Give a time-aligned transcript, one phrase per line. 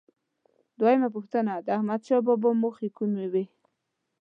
[0.79, 3.45] دویمه پوښتنه: د احمدشاه بابا موخې کومې وې؟